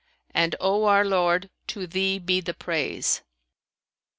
[0.33, 3.21] and O our Lord, to Thee be the praise!'